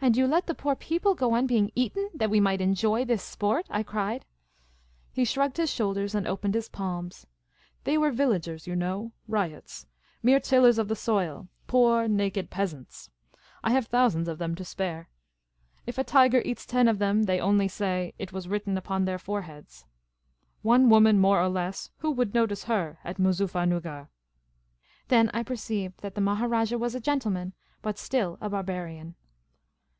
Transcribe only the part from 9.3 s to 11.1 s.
ryots: mere tillers of the